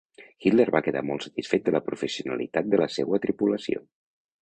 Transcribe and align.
Hitler 0.45 0.65
va 0.75 0.81
quedar 0.87 1.03
molt 1.09 1.27
satisfet 1.27 1.69
de 1.69 1.75
la 1.77 1.83
professionalitat 1.91 2.73
de 2.75 2.83
la 2.85 2.91
seua 2.99 3.25
tripulació. 3.27 3.89